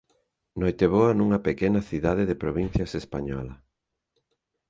Noiteboa 0.59 1.09
nunha 1.17 1.39
pequena 1.47 1.81
cidade 1.89 2.23
de 2.29 2.39
provincias 2.43 2.91
española. 3.01 3.55